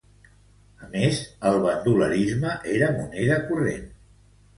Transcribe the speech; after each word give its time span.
A 0.85 0.87
més, 0.93 1.19
el 1.49 1.57
bandolerisme 1.65 2.55
era 2.77 2.89
moneda 2.95 3.37
corrent. 3.51 3.85